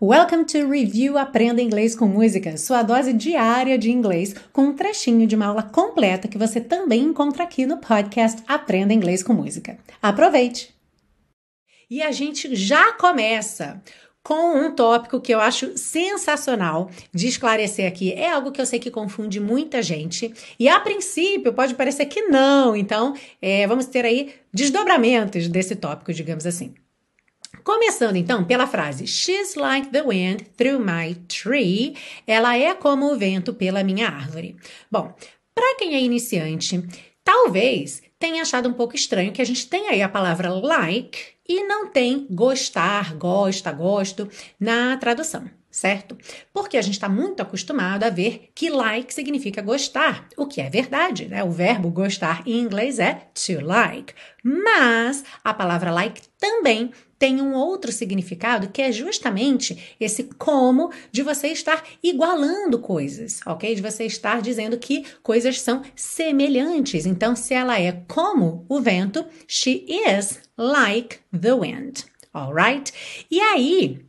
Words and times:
Welcome 0.00 0.44
to 0.44 0.70
Review 0.70 1.18
Aprenda 1.18 1.60
Inglês 1.60 1.96
com 1.96 2.06
Música, 2.06 2.56
sua 2.56 2.84
dose 2.84 3.12
diária 3.12 3.76
de 3.76 3.90
inglês, 3.90 4.32
com 4.52 4.66
um 4.66 4.72
trechinho 4.72 5.26
de 5.26 5.34
uma 5.34 5.46
aula 5.46 5.64
completa 5.64 6.28
que 6.28 6.38
você 6.38 6.60
também 6.60 7.02
encontra 7.02 7.42
aqui 7.42 7.66
no 7.66 7.78
podcast 7.78 8.40
Aprenda 8.46 8.94
Inglês 8.94 9.24
com 9.24 9.32
Música. 9.32 9.76
Aproveite! 10.00 10.72
E 11.90 12.00
a 12.00 12.12
gente 12.12 12.54
já 12.54 12.92
começa 12.92 13.82
com 14.22 14.56
um 14.60 14.72
tópico 14.72 15.20
que 15.20 15.34
eu 15.34 15.40
acho 15.40 15.76
sensacional 15.76 16.88
de 17.12 17.26
esclarecer 17.26 17.88
aqui. 17.88 18.12
É 18.12 18.30
algo 18.30 18.52
que 18.52 18.60
eu 18.60 18.66
sei 18.66 18.78
que 18.78 18.92
confunde 18.92 19.40
muita 19.40 19.82
gente 19.82 20.32
e 20.60 20.68
a 20.68 20.78
princípio 20.78 21.52
pode 21.52 21.74
parecer 21.74 22.06
que 22.06 22.22
não, 22.22 22.76
então 22.76 23.16
é, 23.42 23.66
vamos 23.66 23.86
ter 23.86 24.04
aí 24.04 24.32
desdobramentos 24.54 25.48
desse 25.48 25.74
tópico, 25.74 26.12
digamos 26.12 26.46
assim. 26.46 26.72
Começando 27.64 28.16
então 28.16 28.44
pela 28.44 28.66
frase 28.66 29.06
She's 29.06 29.54
like 29.54 29.88
the 29.88 30.02
wind 30.02 30.42
through 30.56 30.80
my 30.80 31.14
tree. 31.26 31.96
Ela 32.26 32.56
é 32.56 32.74
como 32.74 33.12
o 33.12 33.18
vento 33.18 33.52
pela 33.54 33.84
minha 33.84 34.08
árvore. 34.08 34.56
Bom, 34.90 35.14
para 35.54 35.76
quem 35.76 35.94
é 35.94 36.00
iniciante, 36.00 36.82
talvez 37.24 38.02
tenha 38.18 38.42
achado 38.42 38.68
um 38.68 38.72
pouco 38.72 38.96
estranho 38.96 39.32
que 39.32 39.42
a 39.42 39.44
gente 39.44 39.68
tem 39.68 39.88
aí 39.88 40.02
a 40.02 40.08
palavra 40.08 40.50
like 40.50 41.18
e 41.48 41.64
não 41.64 41.88
tem 41.88 42.26
gostar, 42.30 43.14
gosta, 43.14 43.72
gosto 43.72 44.28
na 44.60 44.96
tradução 44.96 45.48
certo? 45.70 46.16
Porque 46.52 46.76
a 46.76 46.82
gente 46.82 46.94
está 46.94 47.08
muito 47.08 47.40
acostumado 47.40 48.04
a 48.04 48.10
ver 48.10 48.50
que 48.54 48.70
like 48.70 49.12
significa 49.12 49.62
gostar, 49.62 50.26
o 50.36 50.46
que 50.46 50.60
é 50.60 50.68
verdade, 50.68 51.28
né? 51.28 51.44
O 51.44 51.50
verbo 51.50 51.90
gostar 51.90 52.42
em 52.46 52.58
inglês 52.58 52.98
é 52.98 53.14
to 53.34 53.64
like. 53.64 54.14
Mas 54.42 55.24
a 55.44 55.54
palavra 55.54 55.92
like 55.92 56.22
também 56.38 56.90
tem 57.18 57.42
um 57.42 57.54
outro 57.54 57.90
significado 57.90 58.68
que 58.68 58.80
é 58.80 58.92
justamente 58.92 59.96
esse 59.98 60.24
como 60.38 60.90
de 61.10 61.22
você 61.22 61.48
estar 61.48 61.82
igualando 62.02 62.78
coisas, 62.78 63.40
ok? 63.44 63.74
De 63.74 63.82
você 63.82 64.04
estar 64.04 64.40
dizendo 64.40 64.78
que 64.78 65.04
coisas 65.22 65.60
são 65.60 65.82
semelhantes. 65.96 67.06
Então, 67.06 67.34
se 67.34 67.54
ela 67.54 67.78
é 67.80 67.92
como 68.06 68.64
o 68.68 68.80
vento, 68.80 69.24
she 69.46 69.84
is 69.88 70.40
like 70.56 71.18
the 71.38 71.52
wind, 71.52 72.04
alright? 72.32 72.92
E 73.30 73.40
aí, 73.40 74.06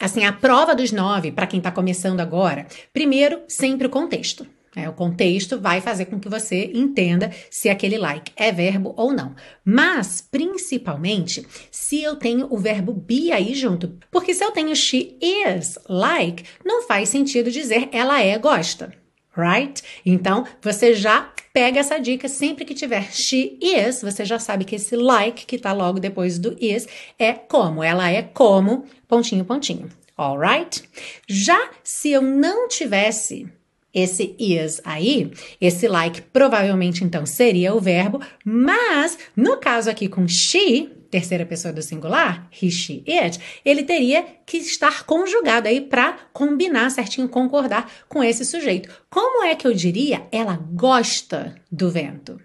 Assim, 0.00 0.24
a 0.24 0.32
prova 0.32 0.76
dos 0.76 0.92
nove, 0.92 1.32
para 1.32 1.46
quem 1.46 1.58
está 1.58 1.72
começando 1.72 2.20
agora, 2.20 2.68
primeiro, 2.92 3.42
sempre 3.48 3.88
o 3.88 3.90
contexto. 3.90 4.46
É, 4.78 4.88
o 4.88 4.92
contexto 4.92 5.58
vai 5.58 5.80
fazer 5.80 6.04
com 6.04 6.20
que 6.20 6.28
você 6.28 6.70
entenda 6.72 7.32
se 7.50 7.68
aquele 7.68 7.98
like 7.98 8.30
é 8.36 8.52
verbo 8.52 8.94
ou 8.96 9.12
não. 9.12 9.34
Mas, 9.64 10.20
principalmente, 10.20 11.44
se 11.68 12.00
eu 12.00 12.14
tenho 12.14 12.46
o 12.48 12.56
verbo 12.56 12.92
be 12.92 13.32
aí 13.32 13.54
junto. 13.54 13.98
Porque 14.08 14.32
se 14.32 14.44
eu 14.44 14.52
tenho 14.52 14.76
she 14.76 15.18
is 15.20 15.76
like, 15.88 16.44
não 16.64 16.84
faz 16.84 17.08
sentido 17.08 17.50
dizer 17.50 17.88
ela 17.90 18.22
é 18.22 18.38
gosta. 18.38 18.94
Right? 19.36 19.82
Então, 20.06 20.46
você 20.62 20.94
já 20.94 21.32
pega 21.52 21.80
essa 21.80 21.98
dica 21.98 22.28
sempre 22.28 22.64
que 22.64 22.72
tiver 22.72 23.12
she 23.12 23.58
is, 23.60 24.00
você 24.00 24.24
já 24.24 24.38
sabe 24.38 24.64
que 24.64 24.76
esse 24.76 24.94
like 24.94 25.44
que 25.44 25.58
tá 25.58 25.72
logo 25.72 25.98
depois 25.98 26.38
do 26.38 26.56
is 26.60 26.86
é 27.18 27.32
como. 27.32 27.82
Ela 27.82 28.12
é 28.12 28.22
como, 28.22 28.84
pontinho, 29.08 29.44
pontinho. 29.44 29.88
Alright? 30.16 30.84
Já 31.28 31.70
se 31.82 32.10
eu 32.10 32.22
não 32.22 32.68
tivesse 32.68 33.48
esse 33.92 34.36
is 34.38 34.80
aí, 34.84 35.30
esse 35.60 35.88
like 35.88 36.20
provavelmente 36.22 37.04
então 37.04 37.24
seria 37.24 37.74
o 37.74 37.80
verbo, 37.80 38.20
mas 38.44 39.18
no 39.34 39.56
caso 39.56 39.90
aqui 39.90 40.08
com 40.08 40.26
she, 40.28 40.90
terceira 41.10 41.46
pessoa 41.46 41.72
do 41.72 41.82
singular, 41.82 42.48
he, 42.52 42.70
she, 42.70 43.02
it, 43.08 43.40
ele 43.64 43.82
teria 43.82 44.24
que 44.44 44.58
estar 44.58 45.04
conjugado 45.04 45.68
aí 45.68 45.80
para 45.80 46.18
combinar 46.32 46.90
certinho, 46.90 47.28
concordar 47.28 47.90
com 48.08 48.22
esse 48.22 48.44
sujeito. 48.44 48.90
Como 49.08 49.44
é 49.44 49.54
que 49.54 49.66
eu 49.66 49.72
diria? 49.72 50.26
Ela 50.30 50.56
gosta 50.56 51.54
do 51.72 51.90
vento. 51.90 52.40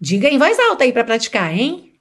Diga 0.00 0.28
em 0.28 0.38
voz 0.38 0.58
alta 0.58 0.84
aí 0.84 0.92
para 0.92 1.04
praticar, 1.04 1.54
hein? 1.54 1.92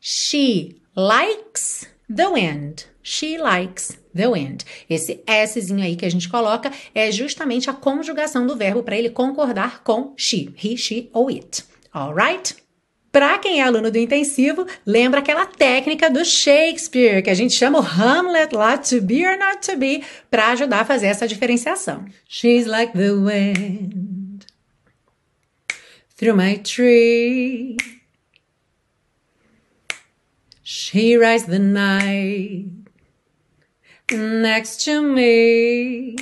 She 0.00 0.80
likes 0.94 1.88
the 2.14 2.30
wind. 2.30 2.84
She 3.02 3.38
likes 3.38 3.98
the 4.14 4.28
wind. 4.28 4.64
Esse 4.88 5.22
Szinho 5.46 5.84
aí 5.84 5.94
que 5.96 6.04
a 6.04 6.10
gente 6.10 6.28
coloca 6.28 6.72
é 6.94 7.10
justamente 7.12 7.70
a 7.70 7.72
conjugação 7.72 8.46
do 8.46 8.56
verbo 8.56 8.82
para 8.82 8.96
ele 8.96 9.10
concordar 9.10 9.82
com 9.84 10.12
she, 10.16 10.52
he, 10.62 10.76
she 10.76 11.10
ou 11.12 11.28
it. 11.28 11.64
Alright? 11.92 12.56
Para 13.12 13.38
quem 13.38 13.60
é 13.60 13.64
aluno 13.64 13.90
do 13.90 13.96
intensivo, 13.96 14.66
lembra 14.84 15.20
aquela 15.20 15.46
técnica 15.46 16.10
do 16.10 16.22
Shakespeare, 16.22 17.22
que 17.22 17.30
a 17.30 17.34
gente 17.34 17.56
chama 17.56 17.78
o 17.78 17.82
Hamlet 17.82 18.54
lá, 18.54 18.76
to 18.76 19.00
be 19.00 19.24
or 19.24 19.38
not 19.38 19.66
to 19.66 19.74
be, 19.74 20.02
para 20.30 20.48
ajudar 20.48 20.80
a 20.80 20.84
fazer 20.84 21.06
essa 21.06 21.26
diferenciação. 21.26 22.04
She's 22.28 22.66
like 22.66 22.92
the 22.92 23.12
wind 23.12 24.44
through 26.18 26.36
my 26.36 26.58
tree. 26.58 27.76
She 30.88 31.18
rides 31.18 31.46
the 31.46 31.58
night 31.58 32.70
next 34.12 34.84
to 34.84 35.02
me. 35.02 36.14